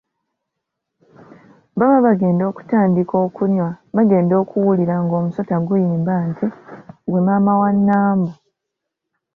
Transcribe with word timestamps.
Baba 1.79 1.97
bagenda 2.07 2.43
okutandika 2.51 3.15
okunywa 3.25 3.69
bagenda 3.95 4.33
okuwulira 4.43 4.95
ng’omusota 5.03 5.55
guyimba 5.67 6.13
nti, 6.29 6.47
“gwe 7.09 7.21
maama 7.25 7.53
wa 7.61 7.69
Nambo?" 7.87 8.31